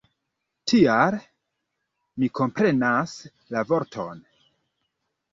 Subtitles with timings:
[0.69, 1.17] Tial,
[2.23, 3.13] mi komprenas
[3.57, 4.23] la vorton.